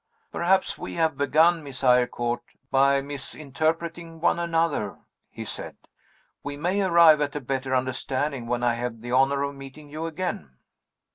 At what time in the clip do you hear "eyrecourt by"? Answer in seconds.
1.83-3.01